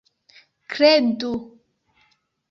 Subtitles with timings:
[0.71, 1.31] kredu